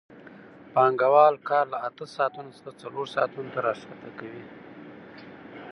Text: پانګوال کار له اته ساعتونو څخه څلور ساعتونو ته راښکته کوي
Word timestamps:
پانګوال 0.73 1.35
کار 1.49 1.65
له 1.73 1.77
اته 1.87 2.05
ساعتونو 2.15 2.49
څخه 2.57 2.71
څلور 2.81 3.05
ساعتونو 3.15 3.49
ته 3.53 3.59
راښکته 3.65 4.09
کوي 4.19 4.45